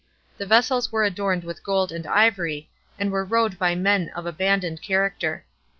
[0.21, 4.23] * The vessels were adorned with gold and ivory, and were rowed by men oi
[4.25, 5.45] abandoned character.